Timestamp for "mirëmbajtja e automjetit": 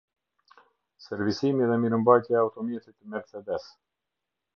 1.83-2.97